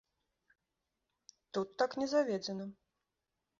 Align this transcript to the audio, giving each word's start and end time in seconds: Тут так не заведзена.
Тут 1.57 1.67
так 1.83 1.91
не 2.01 2.07
заведзена. 2.17 2.65